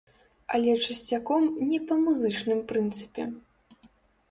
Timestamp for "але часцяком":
0.53-1.43